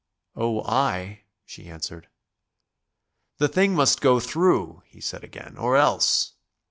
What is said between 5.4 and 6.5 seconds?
"or else